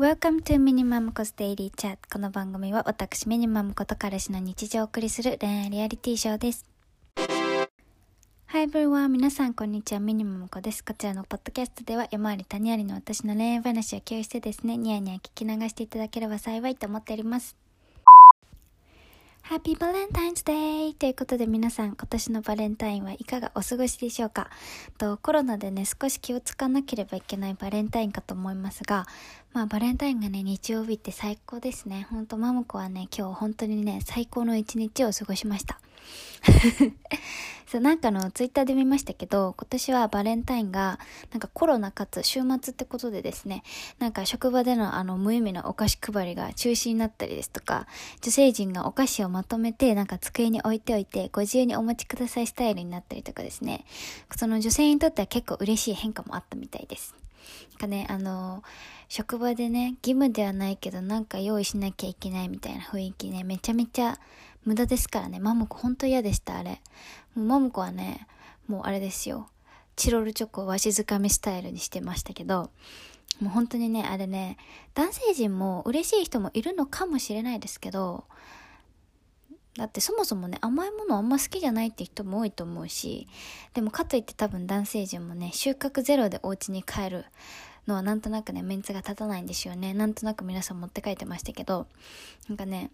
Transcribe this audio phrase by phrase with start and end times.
[0.00, 1.98] Welcome to Minimum Cos Daily Chat.
[2.10, 6.64] この番組は私ミニマムこと彼氏の日常をお送りする恋愛リアリティショーです。
[8.46, 10.00] Hi everyone 皆さんこんにちは。
[10.00, 10.82] ミニマムコです。
[10.82, 17.54] こちらのポッドキャストでは山あり谷ありの私の恋愛話を共有してですねニヤニヤ聞き流していただければ幸いと思っております。
[19.50, 24.48] ハッピーバレンタインズデーということで皆さん今年のバレンタインはいかがお過ごしでしょうか？
[24.96, 29.08] とコロナでね少し気をつかなければいけないバレンタインかと思いますが
[29.52, 32.06] まあバレンタインがね日曜日って最高ですね。
[32.12, 35.80] ほんとマムコはね今日本当にね最高の一日を過ごしました。
[37.70, 40.98] そうなんかのツイッターで見ましたけど今年はバレンタインが
[41.30, 43.62] なんかコロナかつ週末ってことでですね
[44.00, 47.86] なんか職場でのあの無意味なお菓子配りが中止になったりですとか
[48.22, 53.84] 女性陣がお菓子をまとめてなんか机に置いておいてご自由にお持ちくださいスタイルになったりとかですね。
[54.36, 57.14] その女性にとっては結構嬉しい変化もあったみたいです。
[57.70, 58.64] なんかねあの
[59.08, 64.18] 職場でね義務ではないけどなんか用意しなきゃいけないみたいな雰囲気ねめちゃめちゃ
[64.64, 65.38] 無駄ですからね。
[65.38, 66.80] マムコほんと嫌でした、あれ。
[67.34, 68.26] もうマムコはね、
[68.66, 69.48] もうあれですよ。
[69.96, 72.70] チロルチョコをわしづかみスタイルにしてましたけど、
[73.40, 74.56] もう本当にね、あれね、
[74.94, 78.24] 男性陣も嬉しい人もいるのかもしれないですけど、
[79.76, 83.28] だってそもそもね、甘いものあんま好きじゃないって人も多いと思うし、
[83.72, 87.24] でもかといって多分男性陣もね、収穫ゼロでお家に帰る
[87.86, 89.94] のはなんとなくね、メンツが立たないんですよね。
[89.94, 91.86] なんとなく皆さん持って帰ってましたけど、
[92.48, 92.90] なんかね、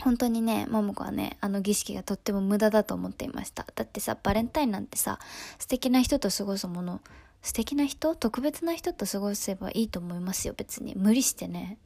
[0.00, 3.66] 本当にね、ももこはね、あの儀式がとっても無駄だと思っていました。
[3.74, 5.18] だってさ、バレンタインなんてさ、
[5.58, 7.00] 素敵な人と過ごすもの、
[7.42, 10.94] 素敵な人特別な人と過ごせばいいと思いますよ、別に。
[10.96, 11.78] 無理してね、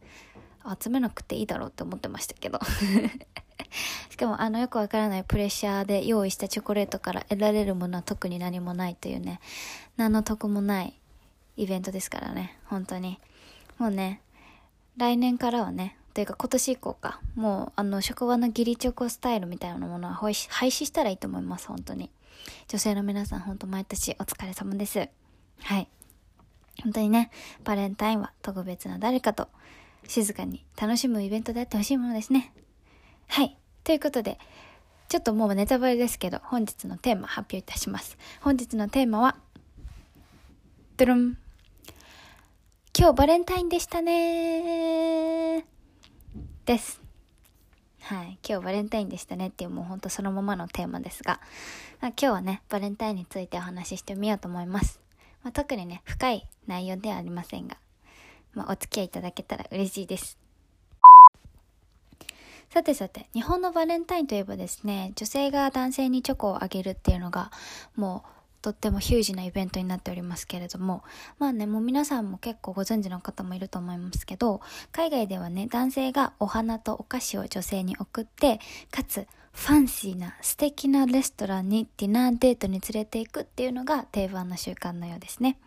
[0.81, 2.61] 集めなくていいだろうって思ってましたけど。
[4.11, 9.41] しかも、あの、よくわからないプレッシャーで用意したチョコレートから得られるものは特に何もないというね、
[9.97, 10.99] 何の得もない
[11.57, 13.19] イベントですからね、本当に。
[13.79, 14.21] もうね、
[14.97, 22.11] 来年からはね、というか今年以降か、もうあの職場の義理チョコスタイルみたいなものは廃止したらいいと思います、本当に。
[22.69, 25.09] 女性の皆さん本当毎年お疲れ様です。
[25.61, 25.89] はい。
[26.83, 27.31] 本当にね、
[27.65, 29.49] バレンタインは特別な誰かと
[30.07, 32.53] 静かに楽しむイベントであってほしいものですね。
[33.29, 33.57] はい。
[33.85, 34.39] ということで、
[35.09, 38.19] ちょっともうネタバレですけど、本日のテーマ発表いたします。
[38.41, 39.37] 本日のテーマは、
[40.97, 41.39] ドゥルン。
[42.99, 45.72] 今日バレンタインでしたね
[46.73, 47.03] です。
[48.01, 48.39] はい。
[48.49, 51.39] 今日バレンタインでしたねっていうもうほんとそのままのテーマですが、
[52.01, 54.99] ま今日はね、バレンタインについてお話ししてみようと思います。
[55.43, 57.77] まあ、特にね、深い内容ではありませんが、
[58.55, 60.39] まあ、お付き合いいただけたら嬉しいです。
[62.71, 67.51] さてさて、日本のバレンタインといえばですね、女性が男性にチョコをあげるっていうのが、
[67.97, 71.03] もうとってもヒュージなイベントになっておりますけれども、
[71.39, 74.61] まあね、もう皆さんも結構ご存知の方もいると思いますけど、
[74.93, 85.59] 海外ではね、男性がお花とお菓子を女性に送って、かつ、ファンシーな素敵なレストランにディナーデートに連れて行くっていうのが定番の習慣のようですね。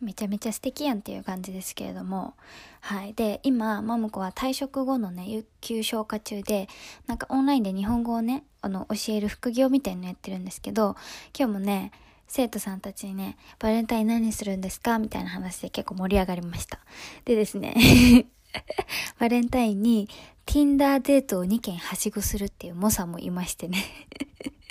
[0.00, 2.34] めちゃめちゃ素敵やんっていう感じですけれども。
[2.80, 3.12] はい。
[3.12, 6.68] で、今、マムコは退職後のね、有給消化中で、
[7.06, 10.96] なんかオンラインで日本語をね、あの、教える副業みたいなのやってるんですけど、
[11.38, 11.92] 今日もね、
[12.26, 14.98] 生徒さんたちにね、バレンタイン何するんですか？
[14.98, 16.78] みたいな話で結構盛り上がりました。
[17.24, 17.74] でですね
[19.18, 20.08] バレンタインに
[20.46, 23.78] Tinder デートを2件はしごするっていう猛者もいましてね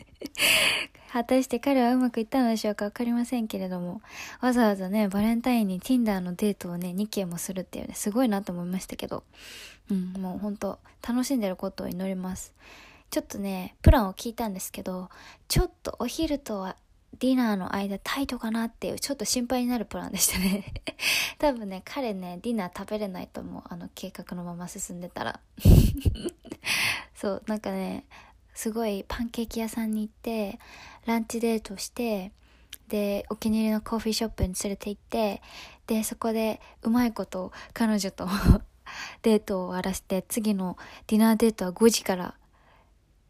[1.11, 4.01] 果たして彼はうまくいったのでしょうかわかりませんけれども、
[4.41, 9.23] わざわざね、バレンタインに Tinder のデートをね、2件もするっていうね、すごいなと思いましたけど、
[9.89, 10.77] うん、もうほんと、
[11.07, 12.53] 楽しんでることを祈ります。
[13.09, 15.09] ちょっとね、プランを聞いたんですけど、
[15.47, 16.75] ちょっとお昼とは
[17.17, 20.73] ディナーの間タイトかなっていうちょっと心配になるプランでしたね。
[21.39, 25.39] 多分ね彼ねディナー食べれないと思うあの計画のまま進んでたら。
[27.15, 28.05] そうなんかね
[28.53, 30.59] すごいパンケーキ屋さんに行って
[31.05, 32.31] ランチデートして
[32.87, 35.41] でお気に入りのコーヒーショップに連れて行って
[35.87, 38.27] でそこでうまいこと彼女と
[39.23, 40.77] デートを終わらせて次の
[41.07, 42.35] ディナーデートは5時から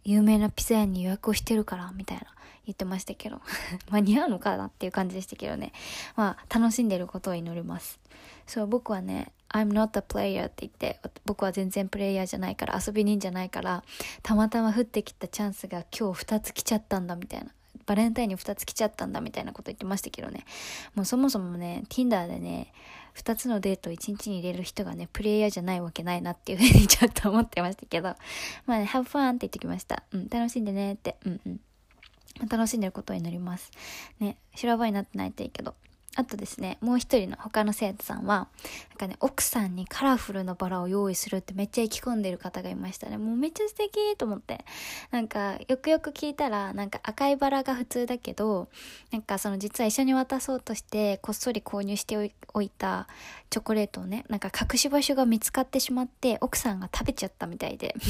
[0.10, 2.24] 有名なピザ屋に予約をしてるからみたいな
[2.66, 3.42] 言ってましたけど。
[3.92, 5.72] 間に合うのかなっていう感じでしたけどね。
[6.16, 8.00] まあ楽しんでることを祈ります。
[8.48, 13.84] そう僕はね I'm not a player って言って、僕は全然プレイヤーじゃないから、遊び人じゃないから、
[14.22, 17.52] たまたま降ってきたチャンスが今日2つ来ちゃったんだみたいな。
[17.90, 20.46] バレンタインに2つ来ちゃったんだみたいなこと言ってましたけどね。
[20.94, 22.72] もうそもそもね、Tinder でね、
[23.16, 28.16] 2つのデートを1日に入れる人がね、プレイヤーじゃないわけないなっていうふうにちょっと思ってましたけど、
[28.68, 30.04] まあね、have fun って言ってきました。
[30.12, 31.16] うん、楽しんでねって。
[31.26, 31.60] うんうん。
[32.48, 33.72] 楽しんでることになります。
[34.20, 35.74] ね、修羅場になってないといいけど。
[36.20, 38.50] あとですね、もう一人の他の生徒さんは、
[38.90, 43.18] なんかね、奥さんにカラフルなバラを用意するってめっちゃ意気込んでる方がいましたね。
[43.18, 44.66] もうめっちゃ素敵と思って。
[45.12, 48.68] なんか、よくよく聞いたら、なんか赤いバラが普通だけど、
[49.12, 53.08] なんかその実は一緒に渡そうとして、こっそり購入しておいた
[53.50, 57.96] チョコレートをね、なんか隠し場所が見つかってしまって、奥さんが食べちゃったみたいで。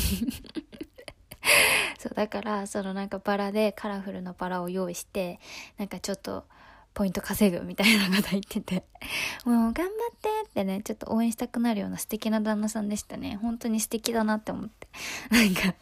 [1.99, 5.39] そう、だから、そのなんかバラでカラフルなバラを用意して、
[5.77, 6.45] なんかちょっと、
[6.93, 8.83] ポイント稼ぐみたいな方言ってて
[9.45, 9.85] もう頑張っ
[10.21, 13.37] てってね、ちょっと応援したくなるような素敵な旦那さんでしたね。
[13.41, 14.87] 本当に素敵だなって思って。
[15.31, 15.75] なんか、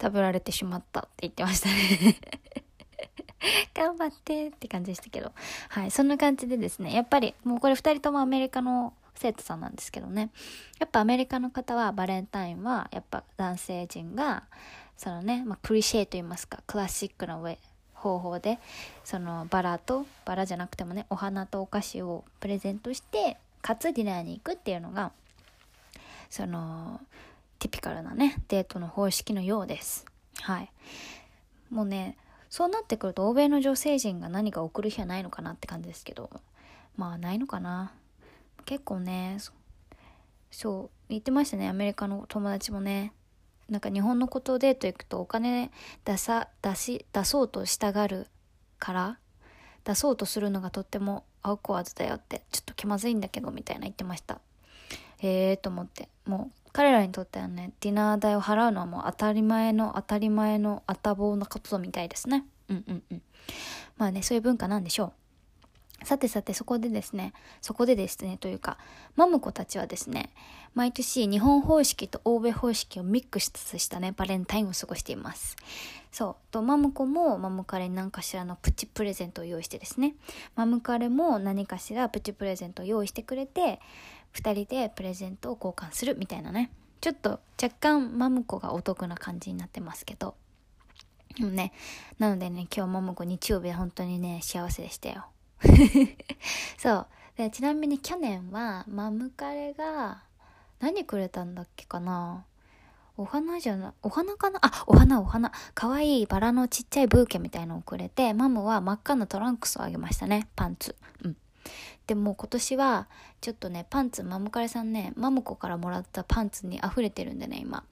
[0.00, 2.16] 食べられてしまったって言ってましたね
[3.74, 5.32] 頑張ってって感じでしたけど。
[5.68, 10.30] はい、そんな感じでですね、やっぱりもうこれ二人ともアメリカの生徒さんなんですけどね。
[10.78, 14.44] やっぱアメリカの方はバレンタインはやっぱ男性陣が
[14.96, 17.56] そのね、まあ、クリシェと言いますか、クラシックなウェ、
[18.00, 18.58] 方法で
[19.04, 25.12] そのバラとバラじゃなくてもねお花とお菓子をプレゼントしてかつディナーに行くっていうのが
[26.30, 27.00] その
[27.58, 30.06] ティピカルなねデートの方式のようです。
[30.40, 30.70] はい。
[31.70, 32.16] もうね
[32.48, 36.30] そうなってくると欧米の女性陣が何か送る日はないのかなって感じですけど
[36.96, 37.92] まあないのかな。
[38.64, 39.38] 結構ね
[40.50, 43.12] そう言ってましたねアメリカの友達もね。
[43.70, 45.70] なんか日本のことデート行くとお金
[46.04, 48.26] 出さ出し出そうとしたがる
[48.78, 49.18] から
[49.84, 54.40] 出そうとするのがとってもアウコワーズだよってちょっと気まずいんだけどみたいな言ってました。
[55.18, 63.22] へえと思ってもう彼らにとってはねディナー代を払うのはもう当たり前の当たり前のあたぼうなことみたいですねうんうんうん
[63.98, 65.12] まあねそういう文化なんでしょう
[66.04, 68.78] さてさてそこでですね、そこでですね、というか、
[69.16, 70.30] マムコたちはですね、
[70.74, 75.56] 毎年日本方式と欧米方式をミックスしたね、バレンタインを過ごしています。
[76.12, 76.36] そう。
[76.50, 80.14] と、マムコもマムカレに何かしらのプチプレゼントを用意してですね、
[80.56, 83.80] マムカレも何かしらプチプレゼントを用意してくれて、
[84.32, 86.70] 二人でプレゼントを交換するみたいなね。
[87.00, 90.34] ちょっと若干マムコがお得な感じになってますけど。
[91.36, 91.72] でもね、
[92.18, 95.26] なのでね、今日マムコ日曜日は本当にね、幸せでしたよ。
[96.78, 100.22] そうでちなみに去年はマムカレが
[100.80, 102.44] 何くれたんだっけかな？
[103.16, 104.58] お花じゃない、お花かな？
[104.62, 105.52] あ、お花お花。
[105.74, 110.48] かわいいバラのちっちゃいブーケみたいのをくれて、マムは真っ赤なトランクスをあげましたね。
[110.56, 110.96] パンツ。
[111.22, 111.36] うん。
[112.06, 113.08] でも今年は、
[113.42, 117.84] ちょっとね、パンツ、マムカレさんね、マムコからもらったパンツに溢れてるんでね、今。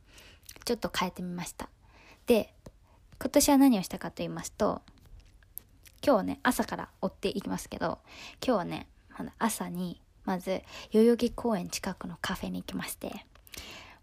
[0.65, 1.69] ちょっと変えてみました。
[2.27, 2.55] で、
[3.21, 4.81] 今年は何をしたかと言いますと、
[6.05, 7.99] 今日はね、朝から追っていきますけど、
[8.45, 8.87] 今日はね、
[9.39, 10.63] 朝に、まず、
[10.93, 13.25] 代々木公園近くのカフェに行きまして、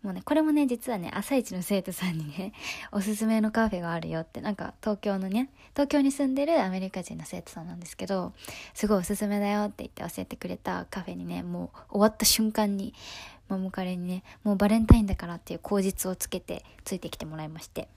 [0.05, 2.53] もうね、これもね、実はね、朝一の生徒さんにね、
[2.93, 8.31] おすすめのカフェがあるよって、なんか東京のね、東京に住んでるアメリカ人の生徒さんなんですけど、
[8.75, 12.93] すごいおすすめだよって言って教えてくれたカフェにね、もう終わった瞬間に、
[13.47, 17.87] マモカレにね、もうバレンタインだからっていう口実をつけてついてきてもらいまして、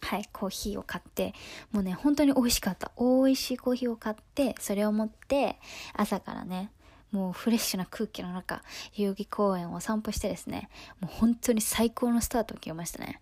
[0.00, 1.34] はい、コーヒーを買って、
[1.72, 2.90] もうね、本当に美味しかった。
[2.98, 5.58] 美味しいコーヒーを買って、それを持って、
[5.94, 6.70] 朝からね、
[7.12, 8.62] もうフレッシュな空気の中、
[8.96, 10.68] 代々木公園を散歩してですね、
[11.00, 13.20] もう本当に最高のスタートを切りましたね。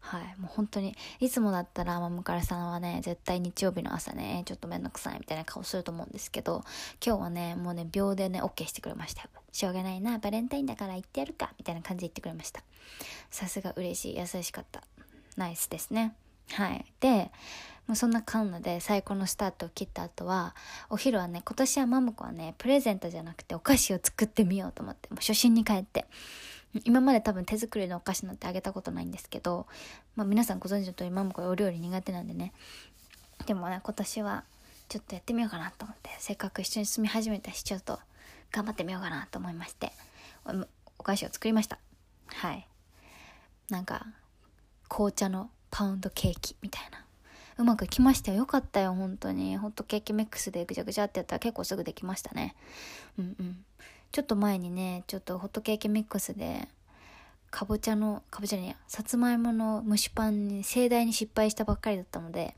[0.00, 0.22] はい。
[0.38, 6.64] もう本当に、いつもだったら、マムカレさんはね、絶対日曜日の朝ね、ちょっとめんどくさいみたいな顔すると思うんですけど、
[7.04, 9.28] 今日はね、もうね、秒でね、OK してくれましたよ。
[9.52, 12.62] しょうがないな、バレンタインだから行ってやるか、みたいな感じで言ってくれました。
[13.30, 14.82] さすが嬉しい、優しかった。
[15.36, 16.14] ナイスですね。
[16.52, 16.84] はい。
[17.00, 17.30] で、
[17.86, 20.54] もうそんなカンナで最高のスタートを切った後は、
[20.90, 26.06] お昼はね、今年はマムコはね、プレゼントじゃなくてお菓子を作ってみようと思って、もう初心に帰って。
[26.84, 29.66] 今まで多分手作りのお菓子なんてあげたことないんですけど、
[30.14, 32.52] まあ皆さんご存知の通りマムコはお料理苦手なんでね。
[33.46, 34.44] でもね、今年は
[34.88, 37.98] ちょっとやってみようかなと思って、せっかく一緒に住み始めたし、ちょっと
[38.52, 39.92] 頑張ってみようかなと思いまして、
[40.96, 41.80] お菓子を作りました。
[42.26, 42.68] はい。
[43.68, 44.06] なんか、
[44.88, 47.04] 紅茶のパウンドケーキみたいな。
[47.58, 48.38] うまくいきましたよ。
[48.38, 49.56] よかったよ、本当に。
[49.58, 52.54] ホットケーキミックスでぐちゃぐちゃってやったら結構すぐできましたね。
[53.18, 53.64] うんうん。
[54.12, 56.68] ちょっと前にね、ちょっとホットケーキミックスで、
[57.50, 62.56] かぼちゃの、かぼちゃねさつまいもの蒸しパンに盛大に失敗したばっかりだったので、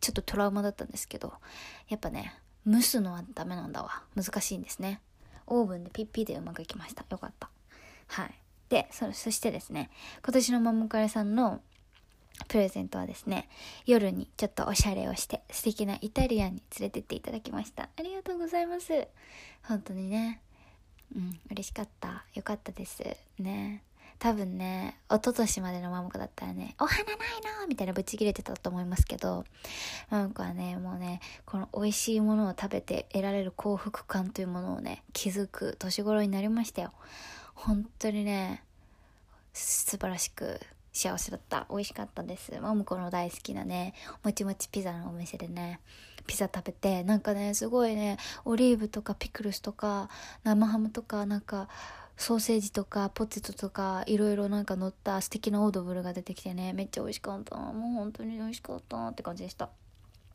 [0.00, 1.32] ちょっとトラウマだったんですけど、
[1.88, 2.34] やっぱね、
[2.66, 4.02] 蒸すのはダメなんだわ。
[4.14, 5.00] 難しいんですね。
[5.46, 7.04] オーブンでピッピーでうまくいきました。
[7.10, 7.50] よかった。
[8.06, 8.34] はい。
[8.68, 9.90] で、そそしてですね、
[10.22, 11.60] 今年のマムカレさんの
[12.48, 13.48] プレゼントはですね、
[13.86, 17.88] 夜にちょっとおしゃれをして素敵なイタリアンに連れてっていただきました。
[17.96, 19.08] ありがとうございます。
[19.62, 20.40] 本当にね、
[21.14, 22.24] うん、嬉しかった。
[22.34, 23.02] よかったです。
[23.38, 23.82] ね。
[24.18, 27.16] 多分ね一昨年までのマムコだったらね「お花ない
[27.60, 29.44] の?」みたいなブチ切れてたと思いますけど
[30.08, 36.92] マムコはねもうねこの美味しいものを食べて得られる幸福感というものをね気づく年頃になりましたよ
[37.54, 38.64] 本当にね
[39.52, 40.60] 素晴らしく
[40.94, 41.66] 幸せだった。
[41.68, 42.52] 美味しかったです。
[42.60, 45.80] マムコの大好きなねもちもちピザのお店でね
[46.26, 50.08] ピザ食べてなんかねすごいねオリーブとかピクルスとか
[50.44, 51.68] 生ハムとかなんか
[52.16, 57.56] ソーセージとかポテトとかいろいろなんか乗った素敵なオードブルが出てきてねめっちゃ美味しかった。
[57.56, 59.70] もう本当に美味しかったって感じでした。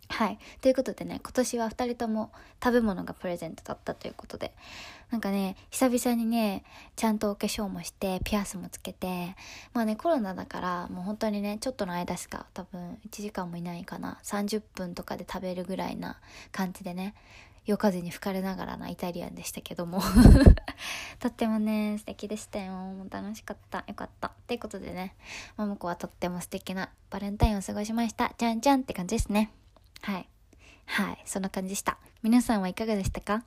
[0.09, 0.39] はい。
[0.59, 4.53] ということでね、今年は2人とも食べ物がプレゼントだったということで、
[5.11, 6.63] なんかね、久々にね、
[6.95, 9.35] ちゃんとお化粧もして、ピアスもつけて、
[9.73, 16.19] まあね、コロナだから、もう本当にね、ちょっとの間しか多分1時間もいないかな、30分とかで食べるぐらいな
[16.51, 17.15] 感じでね、
[17.65, 20.01] 夜風に吹かれながらなイタリアンでしたけども。
[21.19, 22.73] とってもね素敵でしたよ。
[23.09, 23.83] 楽しかった。
[23.87, 24.31] よかった。
[24.47, 25.13] ということでね
[25.57, 28.33] ももこはとっても素敵なバレンタインを過ごしました。
[28.37, 29.51] じゃんじゃんって感じですね。
[30.01, 30.27] はい。
[30.85, 31.21] はい。
[31.25, 31.97] そんな感じでした。
[32.23, 33.43] 皆さんはいかがでしたか？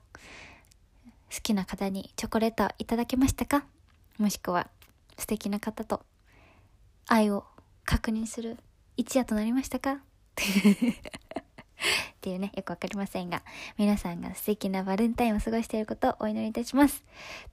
[1.35, 3.65] 好きな方にチョコレートいただけましたか？
[4.19, 4.69] もしくは
[5.17, 6.03] 素敵な方と
[7.09, 7.45] 愛を
[7.85, 8.59] 確認する
[8.97, 9.93] 一夜となりましたか？
[10.37, 13.43] っていうね、よくわかりませんが、
[13.77, 17.03] 皆さんが素敵なバレンタインを過ごしていることをお祈りいたします。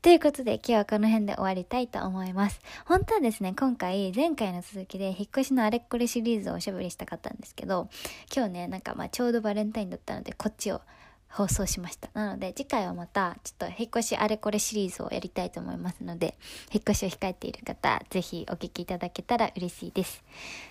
[0.03, 2.61] ということで、今日はこの辺で終わりたいと思います。
[2.85, 7.89] 本当はですね、今回、前回の続きで、引っ越しのあれこれシリーズをおしゃべりしたかったんですけど、
[8.35, 10.81] 今日ね、なんかまあちょうどバレンタインだったので、こっちを
[11.29, 12.09] 放送しました。
[12.13, 16.37] なので次回はまたちょっと引っ越しあれこれシリーズをやりたいと思いますので、
[16.71, 20.23] 引っ越しを控えている方、是非お聴きいただけたら嬉しいです。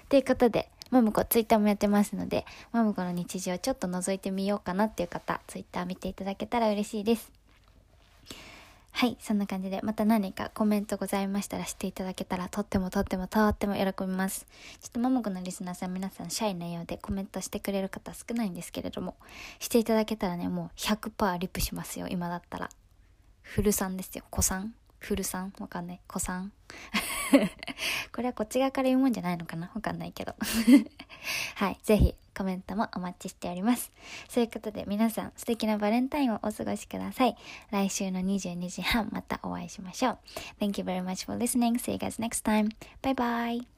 [0.09, 7.38] ということで、ももこツイッターもやってますので、ももこの日常ちょっと覗いてみようかなっていう方、ツイッター見ていただけたら嬉しいです。
[9.01, 14.45] はい、そんな感じで、また何かコメントございましたらしていただけたら、とってもとってもとっても喜びます。
[14.81, 19.15] ちょっとももこのリスナーさん皆さんシャイなようでコメントしてくれる方少ないんですけれども、
[19.61, 22.71] していただけたらね、もう100%リプしますよ、今だったら。
[23.43, 24.75] フルさんですよ、子さん？
[24.99, 25.53] フルさん？
[25.61, 26.01] わかんない。
[26.09, 26.51] 子さん？
[28.13, 29.71] これはこっち側から言うもんじゃないのかな？
[29.77, 30.35] わかんないけど。
[31.55, 31.79] はい。
[31.85, 33.91] ぜひコメントもお待ちしております。
[34.29, 37.37] そういうことで皆さん素敵なバレンタインをお過ごしください。
[37.73, 40.19] 来週の22時半またお会いしましょう。
[40.61, 41.79] Thank you very much for listening.
[41.81, 42.69] See you guys next time.
[43.03, 43.78] Bye bye.